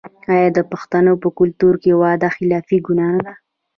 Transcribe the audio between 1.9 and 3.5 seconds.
وعده خلافي ګناه نه ده؟